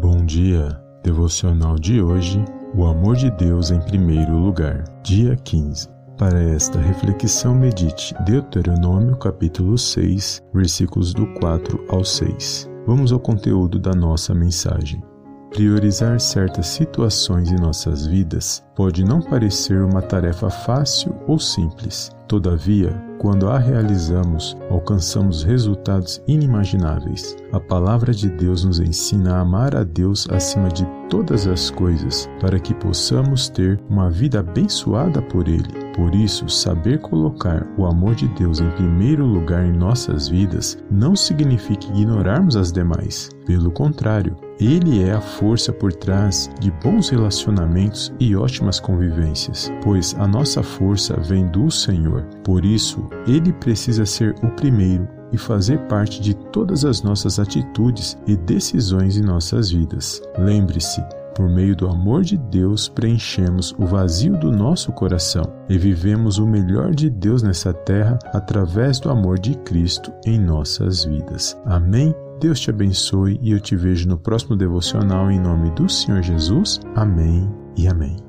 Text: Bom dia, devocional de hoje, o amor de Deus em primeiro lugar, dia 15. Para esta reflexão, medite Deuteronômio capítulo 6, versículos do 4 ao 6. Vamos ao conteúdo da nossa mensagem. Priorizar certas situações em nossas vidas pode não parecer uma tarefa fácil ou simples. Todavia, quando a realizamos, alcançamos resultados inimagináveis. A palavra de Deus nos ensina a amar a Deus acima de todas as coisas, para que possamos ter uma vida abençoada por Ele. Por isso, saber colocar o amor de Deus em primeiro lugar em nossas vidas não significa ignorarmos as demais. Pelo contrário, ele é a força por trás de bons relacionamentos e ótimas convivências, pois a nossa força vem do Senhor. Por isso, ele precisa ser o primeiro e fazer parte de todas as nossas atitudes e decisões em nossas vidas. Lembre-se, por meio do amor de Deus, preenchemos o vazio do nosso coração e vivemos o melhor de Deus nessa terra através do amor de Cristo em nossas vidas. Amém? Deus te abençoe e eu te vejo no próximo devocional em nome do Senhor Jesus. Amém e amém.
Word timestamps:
Bom 0.00 0.24
dia, 0.24 0.80
devocional 1.02 1.76
de 1.76 2.00
hoje, 2.00 2.44
o 2.72 2.86
amor 2.86 3.16
de 3.16 3.32
Deus 3.32 3.72
em 3.72 3.80
primeiro 3.80 4.32
lugar, 4.38 4.84
dia 5.02 5.34
15. 5.34 5.88
Para 6.16 6.40
esta 6.40 6.78
reflexão, 6.78 7.52
medite 7.52 8.14
Deuteronômio 8.24 9.16
capítulo 9.16 9.76
6, 9.76 10.40
versículos 10.54 11.12
do 11.12 11.26
4 11.40 11.84
ao 11.88 12.04
6. 12.04 12.70
Vamos 12.86 13.10
ao 13.10 13.18
conteúdo 13.18 13.76
da 13.76 13.92
nossa 13.92 14.32
mensagem. 14.32 15.02
Priorizar 15.50 16.20
certas 16.20 16.66
situações 16.66 17.50
em 17.50 17.56
nossas 17.56 18.06
vidas 18.06 18.62
pode 18.76 19.02
não 19.02 19.20
parecer 19.20 19.82
uma 19.82 20.02
tarefa 20.02 20.50
fácil 20.50 21.14
ou 21.26 21.38
simples. 21.38 22.10
Todavia, 22.28 22.92
quando 23.18 23.48
a 23.48 23.58
realizamos, 23.58 24.56
alcançamos 24.70 25.42
resultados 25.42 26.22
inimagináveis. 26.28 27.34
A 27.52 27.58
palavra 27.58 28.12
de 28.12 28.28
Deus 28.28 28.64
nos 28.64 28.78
ensina 28.78 29.36
a 29.36 29.40
amar 29.40 29.74
a 29.74 29.82
Deus 29.82 30.28
acima 30.30 30.68
de 30.68 30.86
todas 31.08 31.46
as 31.46 31.70
coisas, 31.70 32.28
para 32.40 32.60
que 32.60 32.74
possamos 32.74 33.48
ter 33.48 33.80
uma 33.88 34.10
vida 34.10 34.40
abençoada 34.40 35.22
por 35.22 35.48
Ele. 35.48 35.87
Por 35.98 36.14
isso, 36.14 36.48
saber 36.48 37.00
colocar 37.00 37.66
o 37.76 37.84
amor 37.84 38.14
de 38.14 38.28
Deus 38.28 38.60
em 38.60 38.70
primeiro 38.70 39.26
lugar 39.26 39.66
em 39.66 39.72
nossas 39.72 40.28
vidas 40.28 40.78
não 40.88 41.16
significa 41.16 41.88
ignorarmos 41.88 42.54
as 42.54 42.70
demais. 42.70 43.30
Pelo 43.44 43.72
contrário, 43.72 44.36
ele 44.60 45.02
é 45.02 45.10
a 45.10 45.20
força 45.20 45.72
por 45.72 45.92
trás 45.92 46.48
de 46.60 46.70
bons 46.70 47.08
relacionamentos 47.08 48.14
e 48.20 48.36
ótimas 48.36 48.78
convivências, 48.78 49.72
pois 49.82 50.14
a 50.20 50.28
nossa 50.28 50.62
força 50.62 51.16
vem 51.20 51.48
do 51.48 51.68
Senhor. 51.68 52.22
Por 52.44 52.64
isso, 52.64 53.04
ele 53.26 53.52
precisa 53.52 54.06
ser 54.06 54.36
o 54.40 54.50
primeiro 54.50 55.08
e 55.32 55.36
fazer 55.36 55.78
parte 55.88 56.22
de 56.22 56.32
todas 56.32 56.84
as 56.84 57.02
nossas 57.02 57.40
atitudes 57.40 58.16
e 58.24 58.36
decisões 58.36 59.16
em 59.16 59.22
nossas 59.22 59.72
vidas. 59.72 60.22
Lembre-se, 60.38 61.02
por 61.38 61.48
meio 61.48 61.76
do 61.76 61.86
amor 61.86 62.24
de 62.24 62.36
Deus, 62.36 62.88
preenchemos 62.88 63.72
o 63.78 63.86
vazio 63.86 64.36
do 64.36 64.50
nosso 64.50 64.90
coração 64.90 65.44
e 65.68 65.78
vivemos 65.78 66.38
o 66.38 66.46
melhor 66.46 66.92
de 66.92 67.08
Deus 67.08 67.44
nessa 67.44 67.72
terra 67.72 68.18
através 68.34 68.98
do 68.98 69.08
amor 69.08 69.38
de 69.38 69.56
Cristo 69.58 70.12
em 70.26 70.36
nossas 70.36 71.04
vidas. 71.04 71.56
Amém? 71.64 72.12
Deus 72.40 72.58
te 72.58 72.70
abençoe 72.70 73.38
e 73.40 73.52
eu 73.52 73.60
te 73.60 73.76
vejo 73.76 74.08
no 74.08 74.18
próximo 74.18 74.56
devocional 74.56 75.30
em 75.30 75.38
nome 75.38 75.70
do 75.70 75.88
Senhor 75.88 76.22
Jesus. 76.22 76.80
Amém 76.96 77.48
e 77.76 77.86
amém. 77.86 78.27